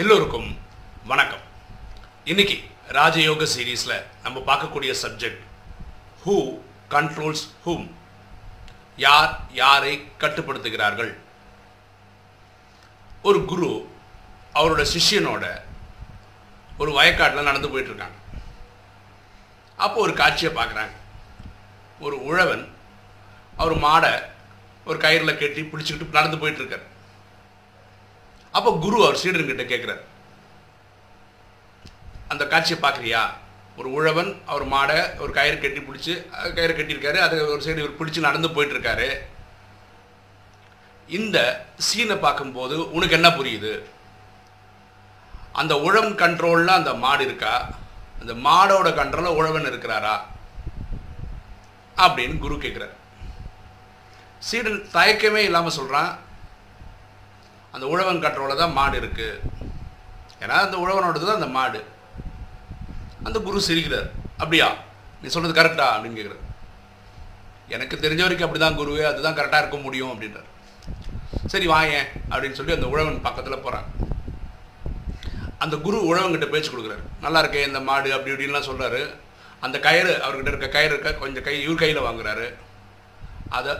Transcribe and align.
எல்லோருக்கும் 0.00 0.58
வணக்கம். 1.04 1.40
இன்னைக்கு 2.24 2.56
ராஜயோக 2.88 3.46
சீரீஸில் 3.56 4.02
நம்ம 4.22 4.38
பார்க்கக்கூடிய 4.46 4.94
சப்ஜெக்ட் 5.02 5.38
ஹூ 6.24 6.34
கண்ட்ரோல்ஸ் 6.90 7.44
ஹூம் 7.66 7.90
யார் 8.96 9.40
யாரை 9.52 10.08
கட்டுப்படுத்துகிறார்கள்? 10.18 11.16
ஒரு 13.22 13.44
குரு 13.44 13.90
அவரோட 14.54 14.86
சிஷ்யனோட 14.94 15.60
ஒரு 16.78 16.92
வயக்காட்டில் 17.00 17.48
நடந்து 17.48 17.68
போயிட்டுருக்காங்க. 17.68 18.18
அப்போ 19.76 20.00
ஒரு 20.00 20.14
காட்சியை 20.14 20.54
பார்க்குறாங்க. 20.54 20.92
ஒரு 22.00 22.24
உழவன் 22.24 22.74
அவர் 23.56 23.76
மாடை 23.78 24.20
ஒரு 24.84 24.98
கயிறில் 24.98 25.38
கட்டி 25.38 25.62
பிடிச்சிக்கிட்டு 25.62 26.10
நடந்து 26.10 26.48
போயிட்டுருக்கார். 26.48 26.86
அப்போ 28.56 28.70
குரு 28.84 28.98
அவர் 29.04 29.20
சீடர்கிட்ட 29.22 29.64
கேட்குறார் 29.70 30.02
அந்த 32.32 32.44
காட்சியை 32.52 32.78
பார்க்குறியா? 32.82 33.22
ஒரு 33.78 33.88
உழவன் 33.96 34.30
அவர் 34.50 34.64
மாடை 34.74 34.98
ஒரு 35.22 35.32
கயிறு 35.38 35.56
கட்டி 35.58 35.80
பிடிச்சி 35.80 36.12
கயிறு 36.56 36.74
கட்டியிருக்காரு 36.76 37.18
அதை 37.24 37.38
ஒரு 37.54 37.62
சைடு 37.64 37.82
இவர் 37.82 37.98
பிடிச்சி 37.98 38.20
நடந்து 38.26 38.48
போயிட்டுருக்காரு. 38.48 39.08
இந்த 41.08 41.38
சீனை 41.88 42.16
பார்க்கும்போது 42.18 42.76
உனக்கு 42.92 43.16
என்ன 43.18 43.28
புரியுது? 43.28 43.72
அந்த 45.60 45.74
உழவன் 45.86 46.16
கண்ட்ரோலில் 46.22 46.78
அந்த 46.78 46.92
மாடு 47.04 47.24
இருக்கா? 47.24 47.54
அந்த 48.20 48.32
மாடோட 48.46 48.88
கண்ட்ரோலில் 49.00 49.38
உழவன் 49.40 49.68
இருக்கிறாரா? 49.70 50.14
அப்படின்னு 51.96 52.38
குரு 52.38 52.56
கேட்குறார் 52.62 52.94
சீடன் 54.48 54.80
தயக்கமே 54.96 55.42
இல்லாமல் 55.48 55.76
சொல்கிறான் 55.76 56.10
அந்த 57.76 57.86
உழவன் 57.92 58.22
கட்டுறவுல 58.24 58.56
தான் 58.62 58.76
மாடு 58.78 58.96
இருக்குது 59.02 59.54
ஏன்னா 60.42 60.56
அந்த 60.66 60.76
உழவனோடது 60.84 61.26
தான் 61.28 61.40
அந்த 61.40 61.50
மாடு. 61.56 61.80
அந்த 63.26 63.38
குரு 63.46 63.66
சிரிக்கிறார். 63.68 64.08
அப்படியா? 64.42 64.68
நீ 65.20 65.28
சொல்கிறது 65.34 65.58
கரெக்டா 65.58 65.86
அப்படின்னு 65.94 66.18
கேட்குறாரு 66.18 66.42
எனக்கு 67.76 67.96
தெரிஞ்ச 68.02 68.22
வரைக்கும் 68.24 68.46
அப்படி 68.46 68.60
தான் 68.62 68.78
குருவே 68.80 69.04
அதுதான் 69.10 69.36
கரெக்டாக 69.38 69.62
இருக்க 69.62 69.78
முடியும் 69.86 70.12
அப்படின்றார். 70.12 70.50
சரி 71.52 71.66
வாயேன் 71.72 72.08
அப்படின்னு 72.32 72.58
சொல்லி 72.58 72.76
அந்த 72.76 72.88
உழவன் 72.92 73.24
பக்கத்தில் 73.26 73.64
போகிறான் 73.64 73.88
அந்த 75.64 75.74
குரு 75.86 75.98
உழவன்கிட்ட 76.10 76.48
பேச்சு 76.52 76.70
கொடுக்குறாரு. 76.72 77.04
நல்லா 77.24 77.40
இருக்கே 77.42 77.66
இந்த 77.68 77.80
மாடு 77.88 78.08
அப்படி 78.16 78.32
இப்படின்லாம் 78.34 78.68
சொல்கிறாரு 78.70 79.02
அந்த 79.66 79.76
கயிறு 79.86 80.12
அவர்கிட்ட 80.24 80.52
இருக்க 80.52 80.68
கயிறு 80.76 80.92
இருக்க 80.94 81.12
கொஞ்சம் 81.24 81.46
கை 81.46 81.54
இவர் 81.66 81.82
கையில் 81.82 82.06
வாங்குறாரு. 82.08 82.46
அதை 83.58 83.74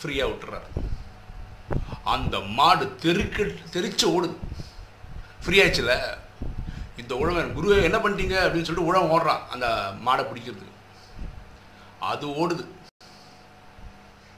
ஃப்ரீயாக 0.00 0.30
விட்டுறாரு. 0.30 0.68
அந்த 2.14 2.36
மாடு 2.58 2.84
தெருக்கு 3.02 3.44
தெரிச்சு 3.74 4.06
ஓடுது. 4.14 4.36
ஃப்ரீ 5.42 5.56
ஆயிடுச்சுல? 5.62 5.94
இந்த 7.02 7.12
உழவன் 7.20 7.54
குருவே 7.56 7.76
என்ன 7.88 7.98
பண்ணிட்டீங்க? 7.98 8.36
அப்படின்னு 8.46 8.68
சொல்லிட்டு 8.68 8.90
உழவன் 8.90 9.12
ஓடுறான். 9.14 9.44
அந்த 9.54 9.66
மாடை 10.06 10.24
பிடிக்கிறதுக்கு. 10.30 10.74
அது 12.10 12.26
ஓடுது. 12.42 12.64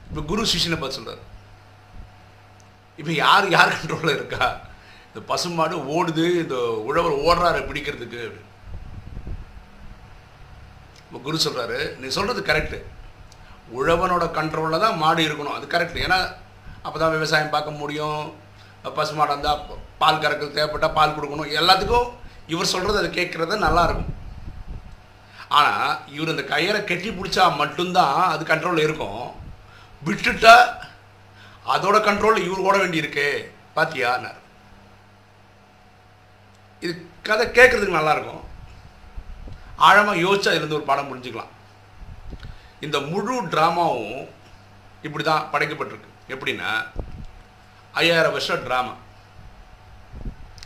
இப்போ 0.09 0.21
குரு 0.29 0.41
சிஷியனை 0.51 0.77
பார்த்து 0.79 0.97
சொல்கிறார் 0.97 1.23
இப்போ 2.99 3.11
யார் 3.23 3.45
யார் 3.55 3.75
கண்ட்ரோலில் 3.75 4.17
இருக்கா? 4.17 4.45
இந்த 5.07 5.21
பசுமாடு 5.29 5.77
ஓடுது 5.97 6.25
இந்த 6.43 6.57
உழவர் 6.89 7.21
ஓடுறாரு 7.27 7.61
பிடிக்கிறதுக்கு. 7.69 8.21
இப்போ 11.05 11.19
குரு 11.23 11.37
சொல்கிறாரு 11.45 11.79
நீ 12.01 12.07
சொல்கிறது 12.17 12.41
கரெக்டு 12.49 12.79
உழவனோட 13.77 14.25
கண்ட்ரோலில் 14.37 14.83
தான் 14.85 14.99
மாடு 15.03 15.21
இருக்கணும். 15.27 15.57
அது 15.57 15.65
கரெக்ட் 15.73 16.03
ஏன்னா 16.05 16.19
அப்போ 16.85 16.97
தான் 17.01 17.15
விவசாயம் 17.17 17.53
பார்க்க 17.55 17.81
முடியும். 17.81 18.21
பசுமாடு 18.97 19.31
இருந்தால் 19.33 19.61
பால் 20.01 20.21
கறக்கிறது 20.23 20.57
தேவைப்பட்டால் 20.57 20.97
பால் 20.97 21.15
கொடுக்கணும். 21.17 21.53
எல்லாத்துக்கும் 21.59 22.09
இவர் 22.53 22.71
சொல்கிறது 22.73 23.01
அதை 23.01 23.09
கேட்குறது 23.17 23.65
நல்லாயிருக்கும் 23.67 24.17
ஆனால் 25.59 25.93
இவர் 26.15 26.33
இந்த 26.33 26.43
கயிறை 26.53 26.79
கட்டி 26.81 27.09
பிடிச்சா 27.15 27.43
மட்டும்தான் 27.61 28.19
அது 28.33 28.43
கண்ட்ரோலில் 28.51 28.85
இருக்கும். 28.87 29.23
விட்டுட்டா 30.07 30.55
அதோட 31.73 31.97
கண்ட்ரோலில் 32.09 32.47
இவர் 32.47 32.65
ஓட 32.67 32.75
வேண்டியிருக்கு. 32.83 33.27
பாத்தியான்னார் 33.75 34.39
இது 36.83 36.93
கதை 37.27 37.45
கேட்குறதுக்கு 37.57 37.99
நல்லாயிருக்கும் 37.99 38.45
ஆழமாக 39.87 40.21
யோசிச்சு 40.25 40.49
இதுலேருந்து 40.53 40.79
ஒரு 40.79 40.89
பாடம் 40.89 41.09
புரிஞ்சுக்கலாம். 41.09 41.51
இந்த 42.85 42.97
முழு 43.11 43.35
ட்ராமாவும் 43.53 44.21
இப்படி 45.05 45.23
தான் 45.23 45.47
படைக்கப்பட்டிருக்கு. 45.53 46.09
எப்படின்னா 46.33 46.71
ஐயாயிரம் 48.01 48.35
வருஷம் 48.37 48.63
ட்ராமா 48.65 48.93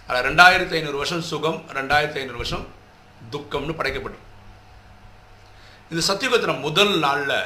அதில் 0.07 0.25
ரெண்டாயிரத்தி 0.29 0.75
ஐநூறு 0.79 0.97
வருஷம் 1.01 1.23
சுகம் 1.31 1.59
ரெண்டாயிரத்தி 1.78 2.19
ஐநூறு 2.22 2.41
வருஷம் 2.41 2.66
துக்கம்னு 3.34 3.78
படைக்கப்பட்டிருக்கு. 3.78 4.31
இந்த 5.91 6.01
சத்தியுகத்தில் 6.09 6.63
முதல் 6.68 6.94
நாளில் 7.06 7.38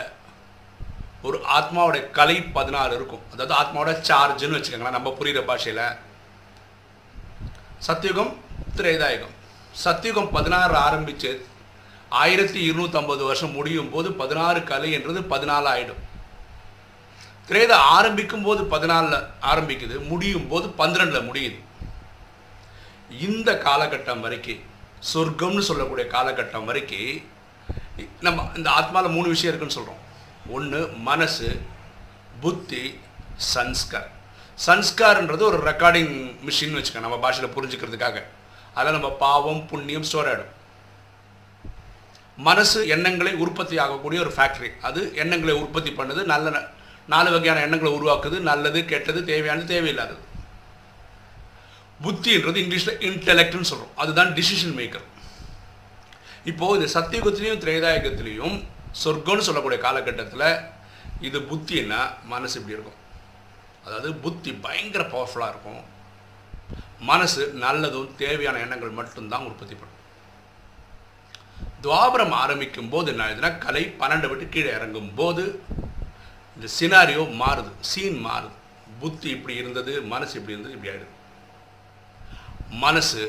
ஒரு 1.28 1.38
ஆத்மாவோடைய 1.58 2.04
கலை 2.18 2.36
பதினாறு 2.58 2.94
இருக்கும். 2.98 3.24
அதாவது 3.34 3.54
ஆத்மாவோட 3.62 3.94
சார்ஜ்னு 4.10 4.58
வச்சுக்கோங்களேன் 4.58 4.98
நம்ம 4.98 5.14
புரிகிற 5.20 5.42
பாஷையில். 5.50 5.86
சத்தியுகம் 7.88 8.34
திரேதாயுகம். 8.78 9.34
சத்தியுகம் 9.86 10.30
பதினாறு 10.36 10.76
ஆரம்பித்து 10.88 11.32
ஆயிரத்தி 12.22 12.60
இருநூற்றம்பது 12.70 13.24
வருஷம் 13.30 13.56
முடியும் 13.58 13.90
போது 13.96 14.12
பதினாறு 14.22 14.62
கலை 14.70 14.92
என்றது 14.98 15.20
பதினாலு 15.34 15.68
ஆயிடும் 15.74 16.04
திரேதா 17.50 17.78
ஆரம்பிக்கும் 17.98 18.46
போது 18.48 18.62
பதினாலில் 18.74 19.26
ஆரம்பிக்குது 19.52 19.96
முடியும் 20.10 20.48
போது 20.52 20.68
பன்னிரெண்டில் 20.80 21.28
முடியுது. 21.30 21.58
இந்த 23.28 23.50
காலகட்டம் 23.68 24.24
வரைக்கும் 24.26 24.62
சொர்க்கம்னு 25.12 25.64
சொல்லக்கூடிய 25.70 26.06
காலகட்டம் 26.16 26.68
வரைக்கும் 26.70 27.22
நம்ம 28.26 28.46
இந்த 28.60 28.70
ஆத்மாவில் 28.80 29.16
மூணு 29.16 29.28
விஷயம் 29.34 29.52
இருக்குன்னு 29.52 29.78
சொல்கிறோம் 29.78 30.04
ஒன்று 30.58 30.80
மனசு 31.10 31.50
புத்தி 32.44 32.84
சன்ஸ்கார். 33.54 34.10
சன்ஸ்கார்ன்றது 34.68 35.44
ஒரு 35.50 35.60
ரெக்கார்டிங் 35.72 36.16
மிஷின் 36.48 36.78
வச்சுக்கோங்க 36.78 37.08
நம்ம 37.08 37.20
பாஷையில் 37.26 37.56
புரிஞ்சுக்கிறதுக்காக. 37.58 38.18
அதில் 38.78 38.96
நம்ம 38.98 39.12
பாவம் 39.26 39.62
புண்ணியம் 39.70 40.08
ஸ்டோர் 40.10 40.30
ஆகிடும் 40.32 40.56
மனசு 42.48 42.80
எண்ணங்களை 42.96 43.32
உற்பத்தி 43.44 43.78
ஆகக்கூடிய 43.86 44.20
ஒரு 44.26 44.34
ஃபேக்ட்ரி 44.36 44.70
அது 44.88 45.00
எண்ணங்களை 45.22 45.56
உற்பத்தி 45.64 45.92
பண்ணுது 46.00 46.22
நல்ல 46.34 46.60
நாலு 47.12 47.30
வகையான 47.34 47.62
எண்ணங்களை 47.66 47.92
உருவாக்குது 47.98 48.38
நல்லது 48.50 48.80
கெட்டது 48.92 49.20
தேவையானது 49.30 49.72
தேவையில்லாதது. 49.74 50.24
புத்தின்றது 52.04 52.60
இங்கிலீஷில் 52.64 53.00
இன்டெலெக்ட்னு 53.10 53.70
சொல்கிறோம் 53.72 53.96
அதுதான் 54.02 54.34
டிசிஷன் 54.40 54.76
மேக்கர் 54.80 55.08
இப்போது 56.52 56.78
இது 56.80 56.94
சத்தியுகத்திலையும் 56.98 57.64
திரேதாயகத்திலையும் 57.64 58.58
சொர்க்கம்னு 59.04 59.48
சொல்லக்கூடிய 59.48 59.80
காலகட்டத்தில் 59.86 60.48
இது 61.28 61.40
புத்தின்னா 61.50 62.02
மனசு 62.34 62.56
இப்படி 62.60 62.76
இருக்கும். 62.78 63.00
அதாவது 63.86 64.10
புத்தி 64.24 64.52
பயங்கர 64.66 65.04
பவர்ஃபுல்லாக 65.14 65.54
இருக்கும். 65.54 65.82
மனசு 67.10 67.44
நல்லதும் 67.64 68.16
தேவையான 68.24 68.60
எண்ணங்கள் 68.66 68.98
மட்டும்தான் 69.00 69.48
உற்பத்தி 69.50 69.76
பண்ணும். 69.76 69.98
துவாபரம் 71.84 72.36
ஆரம்பிக்கும் 72.44 72.90
போது 72.94 73.12
என்ன 73.12 73.26
ஆகுதுன்னா 73.26 73.52
கலை 73.66 73.84
பன்னெண்டு 74.00 74.30
விட்டு 74.30 74.46
கீழே 74.56 74.72
இறங்கும் 74.78 75.12
போது 75.20 75.44
இந்த 76.60 76.70
சினாரியோ 76.78 77.24
மாறுது. 77.42 77.72
சீன் 77.90 78.18
மாறுது. 78.28 78.56
புத்தி 79.02 79.28
இப்படி 79.36 79.54
இருந்தது 79.62 79.94
மனசு 80.14 80.34
இப்படி 80.40 80.56
இருந்தது 80.56 80.76
இப்படி 80.78 80.92
ஆயிடுது. 80.94 81.14
மனசு 82.84 83.22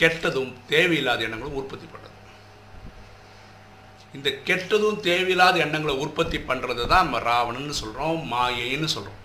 கெட்டதும் 0.00 0.50
தேவையில்லாத 0.72 1.20
எண்ணங்களும் 1.26 1.60
உற்பத்தி 1.60 1.86
பண்ணுறது 1.92 2.16
இந்த 4.16 4.28
கெட்டதும் 4.48 4.98
தேவையில்லாத 5.06 5.56
எண்ணங்களை 5.64 5.94
உற்பத்தி 6.04 6.38
பண்ணுறது 6.48 6.82
தான் 6.92 7.04
நம்ம 7.06 7.22
ராவணன்னு 7.30 7.78
சொல்கிறோம் 7.80 8.20
மாயைன்னு 8.32 8.88
சொல்கிறோம் 8.96 9.22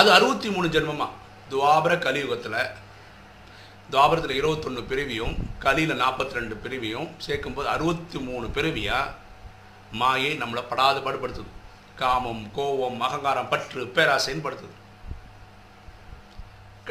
அது 0.00 0.08
அறுபத்தி 0.16 0.48
மூணு 0.56 0.68
ஜென்மமாக 0.74 1.18
துவாபர 1.52 1.94
கலியுகத்தில் 2.06 2.60
துவாபரத்தில் 3.92 4.38
இருபத்தொன்று 4.40 4.82
பிறவியும் 4.90 5.34
கலியில் 5.64 6.00
நாற்பத்தி 6.02 6.38
ரெண்டு 6.38 6.56
பிறவியும் 6.64 7.08
சேர்க்கும்போது 7.26 7.68
அறுபத்தி 7.74 8.18
மூணு 8.28 8.46
பிறவியாக 8.56 9.14
மாயை 10.00 10.32
நம்மளை 10.42 10.62
படாத 10.70 10.98
பாடுபடுத்துது. 11.06 11.50
காமம் 12.00 12.44
கோபம் 12.56 13.00
அகங்காரம் 13.06 13.50
பற்று 13.52 13.80
பேராசைன்னு 13.96 14.44
படுத்துது 14.46 14.76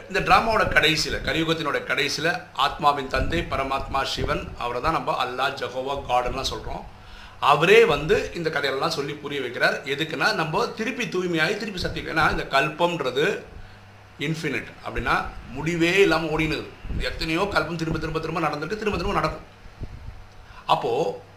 இந்த 0.09 0.19
ட்ராமாவோட 0.27 0.63
கடைசியில் 0.75 1.23
கலியுகத்தினோட 1.27 1.77
கடைசியில் 1.87 2.31
ஆத்மாவின் 2.65 3.11
தந்தை 3.13 3.39
பரமாத்மா 3.51 4.01
சிவன் 4.13 4.43
அவரை 4.63 4.79
தான் 4.85 4.97
நம்ம 4.97 5.15
அல்லாஹ் 5.23 5.57
ஜஹோவா 5.61 5.95
காடன்லாம் 6.09 6.51
சொல்கிறோம் 6.51 6.83
அவரே 7.51 7.79
வந்து 7.93 8.15
இந்த 8.37 8.49
கதையெல்லாம் 8.55 8.95
சொல்லி 8.97 9.13
புரிய 9.23 9.39
வைக்கிறார். 9.43 9.75
எதுக்குன்னா 9.93 10.27
நம்ம 10.39 10.65
திருப்பி 10.79 11.05
தூய்மையாகி 11.15 11.55
திருப்பி 11.61 11.81
சத்தியம் 11.83 12.11
ஏன்னா 12.13 12.25
இந்த 12.35 12.45
கல்பம்ன்றது 12.55 13.25
இன்ஃபினிட் 14.27 14.69
அப்படின்னா 14.85 15.15
முடிவே 15.55 15.91
இல்லாமல் 16.05 16.31
ஓடினது. 16.35 16.65
எத்தனையோ 17.09 17.43
கல்பம் 17.55 17.81
திரும்ப 17.81 17.99
திரும்ப 18.03 18.21
திரும்ப 18.25 18.41
நடந்துட்டு 18.47 18.79
திரும்ப 18.81 18.97
திரும்ப 18.99 19.17
நடக்கும். 19.19 19.45
அப்போது 20.75 21.27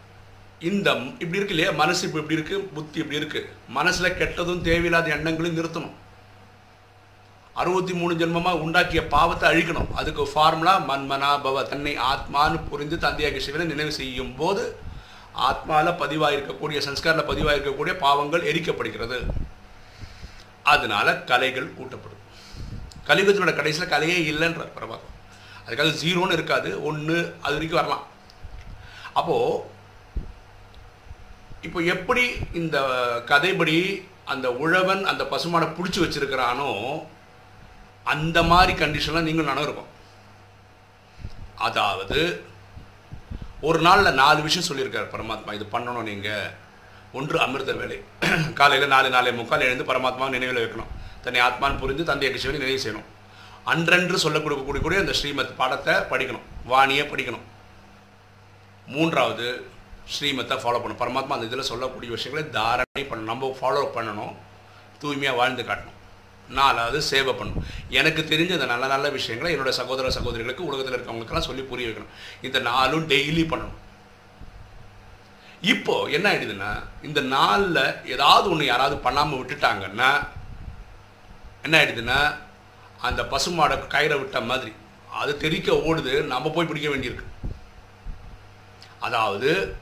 இந்த 0.69 0.89
இப்படி 1.21 1.39
இருக்கு 1.39 1.55
இல்லையா? 1.55 1.71
மனசு 1.81 2.01
இப்போ 2.07 2.19
இப்படி 2.21 2.37
இருக்கு 2.39 2.55
புத்தி 2.75 2.97
இப்படி 3.03 3.19
இருக்கு. 3.21 3.39
மனசில் 3.77 4.17
கெட்டதும் 4.19 4.63
தேவையில்லாத 4.67 5.09
எண்ணங்களையும் 5.15 5.59
நிறுத்தணும். 5.59 5.95
அறுபத்தி 7.61 7.93
மூணு 7.99 8.13
ஜென்மமாக 8.21 8.61
உண்டாக்கிய 8.65 9.01
பாவத்தை 9.15 9.45
அழிக்கணும். 9.49 9.89
அதுக்கு 9.99 10.23
ஃபார்முலா 10.33 10.73
மன்மனா 10.89 11.31
பவ 11.45 11.63
தன்னை 11.71 11.93
ஆத்மான்னு 12.11 12.59
புரிந்து 12.69 12.97
தந்தையாக 13.05 13.41
சிவனை 13.45 13.65
நினைவு 13.71 13.91
செய்யும் 13.99 14.33
போது 14.39 14.63
ஆத்மாவில் 15.47 15.99
பதிவாயிருக்கக்கூடிய 16.01 16.79
சன்ஸ்காரில் 16.87 17.29
பதிவாயிருக்கக்கூடிய 17.29 17.93
பாவங்கள் 18.05 18.47
எரிக்கப்படுகிறது. 18.51 19.19
அதனால 20.73 21.15
கலைகள் 21.31 21.75
கூட்டப்படும் 21.77 22.21
கலிபத்தினோட 23.09 23.53
கடைசியில் 23.55 23.93
கலையே 23.93 24.17
இல்லைன்றார் 24.31 24.75
பரமாத்மா 24.79 25.09
அதுக்காக 25.65 25.93
ஜீரோன்னு 26.03 26.37
இருக்காது. 26.37 26.69
ஒன்று 26.89 27.17
அது 27.45 27.55
வரைக்கும் 27.55 27.81
வரலாம். 27.81 28.05
அப்போது 29.19 29.71
இப்போ 31.63 31.81
எப்படி 31.81 32.23
இந்த 32.53 32.77
கதைப்படி 33.25 34.03
அந்த 34.25 34.51
உழவன் 34.51 35.05
அந்த 35.05 35.23
பசுமாடை 35.23 35.67
பிடிச்சி 35.77 35.99
வச்சிருக்கிறானோ 36.03 36.71
அந்த 38.03 38.43
மாதிரி 38.43 38.85
கண்டிஷன்லாம் 38.85 39.27
நீங்கள் 39.29 39.45
நடக்கும் 39.45 39.91
அதாவது 41.55 42.43
ஒரு 43.61 43.79
நாளில் 43.79 44.13
நாலு 44.13 44.41
விஷயம் 44.41 44.67
சொல்லியிருக்கார் 44.69 45.13
பரமாத்மா. 45.13 45.53
இது 45.53 45.65
பண்ணணும் 45.71 46.03
நீங்கள் 46.03 46.51
ஒன்று 47.13 47.39
அமிர்த 47.39 47.73
வேலை. 47.73 48.03
காலையில் 48.53 48.87
நாலு 48.87 49.09
நாலே 49.09 49.31
முக்கால் 49.31 49.61
எழுந்து 49.61 49.83
பரமாத்மா 49.83 50.29
நினைவில் 50.29 50.61
வைக்கணும். 50.63 50.91
தன்னை 51.21 51.41
ஆத்மான்னு 51.41 51.79
புரிந்து 51.79 52.03
தந்தைய 52.03 52.35
சிவனை 52.35 52.59
நினைவு 52.59 52.81
செய்யணும். 52.83 53.07
அன்றன்று 53.65 54.13
சொல்ல 54.15 54.39
கொடுக்கக்கூடிய 54.39 54.99
அந்த 54.99 55.13
ஸ்ரீமத் 55.13 55.57
பாடத்தை 55.57 55.93
படிக்கணும். 55.93 56.45
வாணியை 56.67 57.05
படிக்கணும். 57.11 57.45
மூன்றாவது 58.87 59.71
ஸ்ரீமத்தை 60.13 60.55
ஃபாலோ 60.61 60.79
பண்ணணும். 60.81 61.01
பரமாத்மா 61.03 61.35
அந்த 61.37 61.45
இதில் 61.45 61.69
சொல்லக்கூடிய 61.71 62.11
விஷயங்களை 62.11 62.49
தாரணை 62.51 63.03
பண்ணணும். 63.09 63.31
நம்ம 63.33 63.57
ஃபாலோ 63.61 63.83
பண்ணணும். 63.97 64.33
தூய்மையாக 64.99 65.37
வாழ்ந்து 65.37 65.63
காட்டணும். 65.63 65.99
நாலாவது 66.49 67.01
சேவை 67.01 67.33
பண்ணணும். 67.33 67.63
எனக்கு 67.89 68.21
தெரிஞ்ச 68.21 68.51
அந்த 68.53 68.65
நல்ல 68.65 68.87
நல்ல 68.87 69.09
விஷயங்களை 69.09 69.55
என்னோட 69.55 69.69
சகோதர 69.69 70.09
சகோதரிகளுக்கு 70.09 70.65
உலகத்தில் 70.65 70.95
இருக்கவங்களுக்கெல்லாம் 70.97 71.49
சொல்லி 71.49 71.61
புரிய 71.61 71.87
வைக்கணும். 71.89 72.13
இந்த 72.41 72.59
நாளும் 72.59 73.07
டெய்லி 73.07 73.45
பண்ணணும். 73.53 73.79
இப்போ 75.61 76.05
என்ன 76.15 76.25
ஆயிடுதுன்னா 76.31 76.71
இந்த 77.01 77.21
நாளில் 77.21 77.83
ஏதாவது 78.05 78.49
ஒன்று 78.49 78.65
யாராவது 78.65 78.97
பண்ணாமல் 78.97 79.39
விட்டுட்டாங்கன்னா 79.39 80.09
என்ன 81.63 81.73
ஆயிடுதுன்னா 81.79 82.17
அந்த 83.07 83.23
பசுமாடை 83.23 83.75
கயிறை 83.93 84.17
விட்ட 84.19 84.41
மாதிரி 84.41 84.73
அது 85.21 85.37
தெறிக்க 85.37 85.71
ஓடுது 85.71 86.13
நம்ம 86.23 86.49
போய் 86.49 86.65
பிடிக்க 86.65 86.89
வேண்டியிருக்கு. 86.89 87.25
அதாவது 88.99 89.77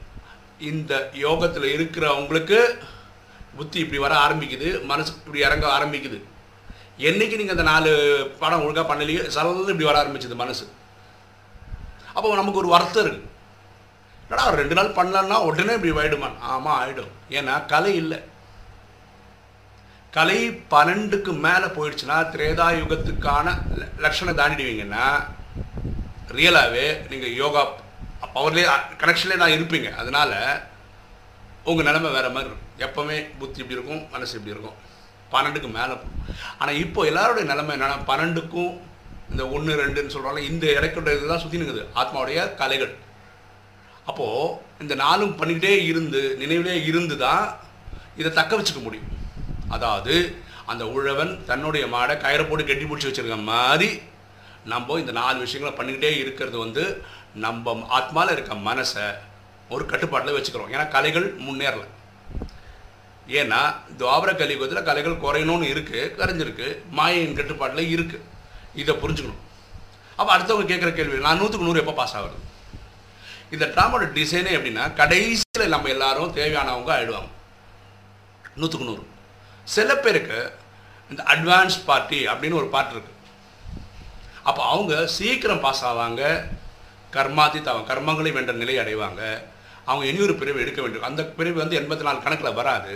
இந்த 0.70 0.92
யோகத்தில் 1.24 1.66
இருக்கிறவங்களுக்கு 1.76 2.58
புத்தி 3.56 3.78
இப்படி 3.82 4.00
வர 4.04 4.14
ஆரம்பிக்குது 4.24 4.68
மனசு 4.90 5.12
இப்படி 5.18 5.42
இறங்க 5.46 5.66
ஆரம்பிக்குது. 5.76 6.18
என்னைக்கு 7.08 7.38
நீங்கள் 7.40 7.56
அந்த 7.56 7.66
நாலு 7.72 7.90
படம் 8.42 8.64
ஒழுங்காக 8.64 8.86
பண்ணலையோ 8.90 9.22
சலன்னு 9.36 9.72
இப்படி 9.74 9.88
வர 9.88 9.98
ஆரம்பிச்சது 10.02 10.42
மனசு. 10.42 10.64
அப்போ 12.14 12.34
நமக்கு 12.40 12.62
ஒரு 12.62 12.70
வருத்தம் 12.74 13.04
இருக்குது 13.04 13.28
என்னடா 14.24 14.48
ஒரு 14.50 14.60
ரெண்டு 14.62 14.76
நாள் 14.78 14.96
பண்ணலன்னா 14.98 15.38
உடனே 15.48 15.74
இப்படி 15.78 15.92
ஆயிடுமான் 16.02 16.38
ஆமாம் 16.52 16.78
ஆகிடும் 16.80 17.12
ஏன்னா 17.38 17.54
கலை 17.72 17.94
இல்லை. 18.02 18.18
கலை 20.16 20.38
பன்னெண்டுக்கு 20.72 21.32
மேலே 21.46 21.68
போயிடுச்சுன்னா 21.76 22.16
திரேதா 22.32 22.66
யுகத்துக்கான 22.78 23.46
லட்சணை 23.80 24.02
லட்சணம் 24.04 24.40
தாண்டிடுவீங்கன்னா 24.40 25.06
ரியலாகவே 26.38 26.86
நீங்கள் 27.10 27.36
யோகா 27.42 27.62
பவர்லேயே 28.36 28.66
கனெக்ஷன்லேயே 29.02 29.40
தான் 29.42 29.54
இருப்பீங்க. 29.56 29.88
அதனால் 30.02 30.36
உங்கள் 31.70 31.88
நிலைமை 31.88 32.10
வேறு 32.16 32.34
மாதிரி 32.36 32.50
இருக்கும். 32.50 32.68
எப்போவுமே 32.86 33.16
புத்தி 33.40 33.60
இப்படி 33.62 33.78
இருக்கும் 33.78 34.02
மனசு 34.14 34.34
இப்படி 34.38 34.54
இருக்கும். 34.54 34.78
பன்னெண்டுக்கு 35.34 35.68
மேலே 35.78 35.94
போகும். 36.00 36.18
ஆனால் 36.60 36.80
இப்போ 36.84 37.00
எல்லாருடைய 37.10 37.44
நிலமை 37.52 37.72
என்னென்னா 37.76 37.98
பன்னெண்டுக்கும் 38.10 38.72
இந்த 39.32 39.42
ஒன்று 39.56 39.80
ரெண்டுன்னு 39.82 40.14
சொல்கிறாங்க 40.14 40.40
இந்த 40.50 40.64
இறக்கிற 40.78 41.12
இதுதான் 41.16 41.42
சுற்றி 41.42 41.60
நிற்குது 41.60 41.82
ஆத்மாவுடைய 42.00 42.40
கலைகள். 42.60 42.92
அப்போது 44.10 44.54
இந்த 44.84 44.94
நாளும் 45.04 45.34
பண்ணிக்கிட்டே 45.40 45.72
இருந்து 45.90 46.20
நினைவிலே 46.42 46.74
இருந்து 46.90 47.16
தான் 47.26 47.44
இதை 48.20 48.30
தக்க 48.38 48.52
வச்சுக்க 48.58 48.80
முடியும். 48.86 49.10
அதாவது 49.76 50.14
அந்த 50.72 50.84
உழவன் 50.96 51.32
தன்னுடைய 51.50 51.84
மாடை 51.94 52.14
கயிறை 52.24 52.44
போட்டு 52.48 52.64
கட்டி 52.66 52.84
பிடிச்சி 52.88 53.08
வச்சுருக்க 53.08 53.38
மாதிரி 53.52 53.90
நம்ம 54.72 54.98
இந்த 55.02 55.12
நாலு 55.20 55.38
விஷயங்களை 55.44 55.72
பண்ணிக்கிட்டே 55.78 56.10
இருக்கிறது 56.22 56.58
வந்து 56.64 56.82
நம்ம 57.44 57.74
ஆத்மாவில் 57.98 58.34
இருக்க 58.36 58.54
மனசை 58.68 59.04
ஒரு 59.74 59.84
கட்டுப்பாட்டில் 59.86 60.36
வச்சுக்கிறோம். 60.36 60.72
ஏன்னா 60.74 60.86
கலைகள் 60.94 61.26
முன்னேறலை. 61.46 61.86
ஏன்னா 63.38 63.60
துவாபர 64.00 64.30
கலியுகத்தில் 64.40 64.86
கலைகள் 64.88 65.22
குறையணும்னு 65.24 65.70
இருக்குது 65.72 66.10
கரைஞ்சிருக்கு. 66.20 66.68
மாயையின் 66.98 67.38
கட்டுப்பாட்டில் 67.38 67.92
இருக்குது 67.94 68.24
இதை 68.82 68.94
புரிஞ்சுக்கணும். 69.02 69.42
அப்போ 70.16 70.30
அடுத்தவங்க 70.36 70.66
கேட்குற 70.70 70.90
கேள்வி 70.94 71.18
நான் 71.26 71.40
நூற்றுக்கு 71.40 71.68
நூறு 71.68 71.82
எப்போ 71.82 71.94
பாஸ் 72.00 72.16
ஆகுது? 72.18 72.38
இந்த 73.54 73.64
ட்ராமாவோட 73.74 74.04
டிசைனே 74.18 74.52
எப்படின்னா 74.58 74.84
கடைசியில் 75.00 75.72
நம்ம 75.74 75.88
எல்லாரும் 75.94 76.34
தேவையானவங்க 76.38 76.90
ஆயிடுவாங்க. 76.96 77.30
நூற்றுக்கு 78.60 78.88
நூறு. 78.90 79.04
சில 79.74 79.96
பேருக்கு 79.96 80.38
இந்த 81.10 81.22
அட்வான்ஸ் 81.34 81.78
பார்ட்டி 81.88 82.20
அப்படின்னு 82.32 82.60
ஒரு 82.60 82.68
பார்ட் 82.74 82.94
இருக்குது 82.94 83.18
அப்போ 84.42 84.62
அவங்க 84.72 85.06
சீக்கிரம் 85.16 85.60
பாஸ் 85.64 85.84
ஆவாங்க. 85.90 86.22
கர்மாதி 87.16 87.60
தவம் 87.68 87.88
கர்மங்களை 87.90 88.30
வென்ற 88.36 88.52
நிலை 88.62 88.76
அடைவாங்க. 88.82 89.22
அவங்க 89.88 90.04
இனி 90.10 90.20
ஒரு 90.26 90.34
பிரிவு 90.40 90.62
எடுக்க 90.64 90.80
வேண்டும். 90.82 91.06
அந்த 91.08 91.22
பிரிவு 91.38 91.58
வந்து 91.62 91.78
எண்பத்தி 91.80 92.04
நாலு 92.08 92.18
கணக்கில் 92.26 92.58
வராது. 92.60 92.94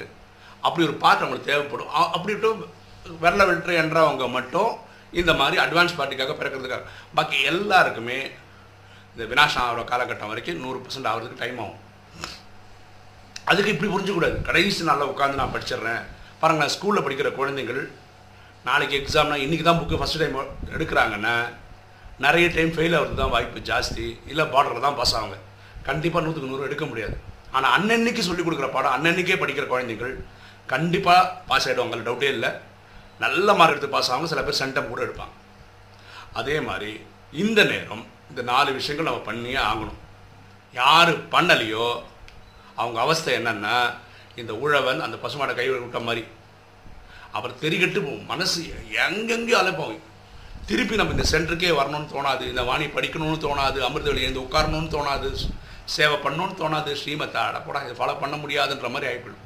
அப்படி 0.66 0.84
ஒரு 0.88 0.96
பார்ட் 1.04 1.22
அவங்களுக்கு 1.22 1.50
தேவைப்படும். 1.52 1.90
அப்படி 2.16 2.32
விட்டு 2.34 2.50
வெள்ள 3.24 3.40
வெற்று 3.48 3.74
என்றவங்க 3.82 4.26
மட்டும் 4.36 4.70
இந்த 5.20 5.32
மாதிரி 5.40 5.56
அட்வான்ஸ் 5.64 5.96
பார்ட்டிக்காக 5.98 6.34
பிறக்கிறதுக்காக. 6.38 6.86
பாக்கி 7.16 7.38
எல்லாருக்குமே 7.52 8.18
இந்த 9.12 9.24
வினாசம் 9.32 9.64
ஆகிற 9.64 9.82
காலகட்டம் 9.90 10.32
வரைக்கும் 10.32 10.62
நூறு 10.64 10.78
பர்சன்ட் 10.84 11.10
ஆகிறதுக்கு 11.10 11.42
டைம் 11.42 11.60
ஆகும். 11.64 11.82
அதுக்கு 13.50 13.72
இப்படி 13.74 13.90
புரிஞ்சக்கூடாது. 13.92 14.36
கடைசி 14.48 14.88
நாளில் 14.88 15.12
உட்காந்து 15.12 15.40
நான் 15.40 15.54
படிச்சிடுறேன். 15.54 16.02
பாருங்கள் 16.40 16.72
ஸ்கூலில் 16.74 17.04
படிக்கிற 17.04 17.28
குழந்தைகள் 17.38 17.82
நாளைக்கு 18.68 18.96
எக்ஸாம்னா 19.00 19.36
இன்றைக்கி 19.44 19.64
தான் 19.68 19.80
புக்கு 19.80 20.00
ஃபஸ்ட் 20.00 20.20
டைம் 20.22 20.36
எடுக்கிறாங்கன்னா 20.76 21.36
நிறைய 22.24 22.46
டைம் 22.56 22.72
ஃபெயில் 22.74 22.96
ஆகிறது 22.98 23.20
தான் 23.22 23.32
வாய்ப்பு 23.34 23.60
ஜாஸ்தி. 23.70 24.04
இல்லை 24.30 24.44
பார்டரில் 24.54 24.86
தான் 24.86 24.98
பாஸ் 25.00 25.14
ஆகுங்க 25.18 25.38
கண்டிப்பாக 25.88 26.24
நூற்றுக்கு 26.24 26.50
நூறு 26.52 26.68
எடுக்க 26.68 26.84
முடியாது. 26.90 27.16
ஆனால் 27.56 27.72
அன்னன்னைக்கு 27.76 28.22
சொல்லிக் 28.28 28.46
கொடுக்குற 28.46 28.68
பாடம் 28.76 28.94
அன்னன்னைக்கே 28.96 29.36
படிக்கிற 29.42 29.66
குழந்தைகள் 29.72 30.14
கண்டிப்பாக 30.72 31.28
பாஸ் 31.50 31.66
ஆகிடுவாங்க 31.68 31.98
டவுட்டே 32.08 32.30
இல்லை. 32.36 32.50
நல்ல 33.24 33.48
மார்க் 33.58 33.74
எடுத்து 33.74 33.94
பாஸ் 33.94 34.10
ஆவாங்க 34.12 34.30
சில 34.32 34.42
பேர் 34.46 34.60
சென்டம் 34.62 34.90
கூட 34.92 35.00
எடுப்பாங்க. 35.06 35.34
அதே 36.40 36.56
மாதிரி 36.68 36.90
இந்த 37.42 37.60
நேரம் 37.72 38.04
இந்த 38.30 38.42
நாலு 38.52 38.70
விஷயங்கள் 38.78 39.08
நம்ம 39.08 39.22
பண்ணியே 39.28 39.60
ஆகணும். 39.70 40.00
யார் 40.80 41.12
பண்ணலையோ 41.34 41.86
அவங்க 42.80 42.98
அவஸ்தை 43.04 43.30
என்னென்னா 43.38 43.76
இந்த 44.40 44.52
உழவன் 44.64 45.00
அந்த 45.04 45.16
பசுமாடை 45.22 45.52
கை 45.58 45.68
விட்ட 45.70 46.00
மாதிரி. 46.08 46.24
அப்புறம் 47.34 47.60
தெரிகட்டு 47.62 48.00
போகும். 48.06 48.28
மனசு 48.32 48.58
எங்கெங்கேயும் 49.04 49.60
அலைப்பாங்க. 49.62 49.96
திருப்பி 50.68 50.94
நம்ம 50.98 51.14
இந்த 51.14 51.24
சென்டருக்கே 51.30 51.72
வரணும்னு 51.78 52.12
தோணாது 52.12 52.44
இந்த 52.52 52.62
வாணி 52.68 52.86
படிக்கணும்னு 52.94 53.42
தோணாது 53.44 53.78
அமிர்த 53.88 54.08
வழி 54.10 54.24
எழுந்து 54.26 54.44
உட்காரணும்னு 54.46 54.88
தோணாது 54.94 55.28
சேவை 55.94 56.16
பண்ணணும்னு 56.24 56.56
தோணாது 56.60 56.92
ஸ்ரீமத்தை 57.00 57.40
அடப்படா 57.48 57.82
இதை 57.84 57.94
ஃபாலோ 57.98 58.14
பண்ண 58.22 58.36
முடியாதுன்ற 58.42 58.88
மாதிரி 58.94 59.08
ஆகிப்படும் 59.10 59.44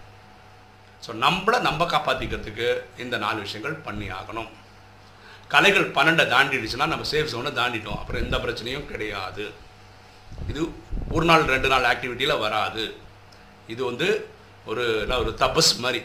ஸோ 1.05 1.11
நம்மளை 1.25 1.59
நம்ம 1.67 1.85
காப்பாற்றிக்கிறதுக்கு 1.93 2.69
இந்த 3.05 3.17
நாலு 3.25 3.39
விஷயங்கள் 3.47 3.77
பண்ணி 3.87 4.07
ஆகணும். 4.19 4.51
கலைகள் 5.55 5.87
பன்னெண்டை 5.97 6.25
தாண்டிடுச்சுன்னா 6.33 6.89
நம்ம 6.93 7.07
சேஃப் 7.13 7.31
ஜோனை 7.35 7.53
தாண்டிட்டோம். 7.61 8.01
அப்புறம் 8.01 8.23
எந்த 8.25 8.37
பிரச்சனையும் 8.45 8.89
கிடையாது. 8.91 9.45
இது 10.51 10.63
ஒரு 11.17 11.25
நாள் 11.31 11.49
ரெண்டு 11.55 11.69
நாள் 11.73 11.89
ஆக்டிவிட்டியில் 11.93 12.43
வராது. 12.45 12.85
இது 13.73 13.83
வந்து 13.91 14.09
ஒரு 14.71 14.85
என்ன 15.05 15.19
ஒரு 15.23 15.33
தபஸ் 15.45 15.73
மாதிரி. 15.85 16.03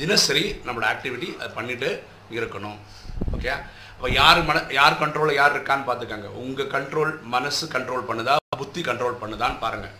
தினசரி 0.00 0.44
நம்மளோட 0.64 0.86
ஆக்டிவிட்டி 0.94 1.28
அதை 1.40 1.50
பண்ணிட்டு 1.58 1.90
இருக்கணும். 2.38 2.80
ஓகே 3.36 3.52
அப்போ 4.00 4.10
யார் 4.20 4.38
மன 4.48 4.58
யார் 4.76 4.94
கண்ட்ரோலில் 5.00 5.36
யார் 5.38 5.54
இருக்கான்னு 5.54 5.84
பார்த்துக்கங்க. 5.88 6.28
உங்கள் 6.42 6.68
கண்ட்ரோல் 6.74 7.10
மனசு 7.32 7.64
கண்ட்ரோல் 7.74 8.06
பண்ணுதா? 8.10 8.34
புத்தி 8.60 8.80
கண்ட்ரோல் 8.86 9.18
பண்ணுதான்னு 9.22 9.58
பாருங்கள் 9.64 9.92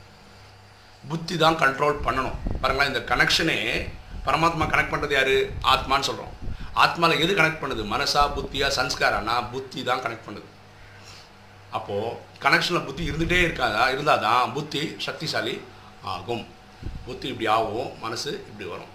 புத்தி 1.11 1.35
தான் 1.43 1.59
கண்ட்ரோல் 1.63 1.99
பண்ணணும். 2.07 2.39
பாருங்களேன் 2.63 2.91
இந்த 2.91 3.03
கனெக்ஷனே 3.11 3.57
பரமாத்மா 4.27 4.67
கனெக்ட் 4.73 4.93
பண்ணுறது 4.93 5.15
யார்? 5.17 5.35
ஆத்மான்னு 5.73 6.09
சொல்கிறோம் 6.09 6.33
ஆத்மாவில் 6.85 7.23
எது 7.25 7.35
கனெக்ட் 7.41 7.63
பண்ணுது? 7.65 7.85
மனசா 7.95 8.23
புத்தியா 8.37 8.71
சன்ஸ்காரானா 8.79 9.35
புத்தி 9.53 9.83
தான் 9.91 10.03
கனெக்ட் 10.07 10.27
பண்ணுது. 10.29 10.49
அப்போது 11.79 12.17
கனெக்ஷனில் 12.47 12.87
புத்தி 12.89 13.11
இருந்துகிட்டே 13.11 13.43
இருக்காதா? 13.49 13.85
இருந்தால் 13.97 14.25
தான் 14.29 14.55
புத்தி 14.57 14.83
சக்திசாலி 15.09 15.55
ஆகும். 16.15 16.45
புத்தி 17.09 17.29
இப்படி 17.35 17.51
ஆகும் 17.59 17.93
மனசு 18.07 18.33
இப்படி 18.49 18.69
வரும். 18.73 18.95